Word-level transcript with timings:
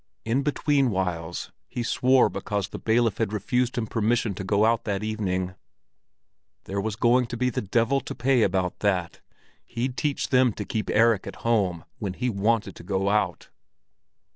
In 0.25 0.41
between 0.41 0.89
whiles 0.89 1.51
he 1.67 1.83
swore 1.83 2.27
because 2.27 2.69
the 2.69 2.79
bailiff 2.79 3.19
had 3.19 3.31
refused 3.31 3.77
him 3.77 3.85
permission 3.85 4.33
to 4.33 4.43
go 4.43 4.65
out 4.65 4.83
that 4.85 5.03
evening; 5.03 5.53
there 6.63 6.81
was 6.81 6.95
going 6.95 7.27
to 7.27 7.37
be 7.37 7.51
the 7.51 7.61
devil 7.61 8.01
to 8.01 8.15
pay 8.15 8.41
about 8.41 8.79
that: 8.79 9.21
he'd 9.63 9.95
teach 9.97 10.29
them 10.29 10.53
to 10.53 10.65
keep 10.65 10.89
Erik 10.89 11.27
at 11.27 11.35
home 11.45 11.85
when 11.99 12.13
he 12.13 12.31
wanted 12.31 12.75
to 12.77 12.83
go 12.83 13.09
out! 13.09 13.49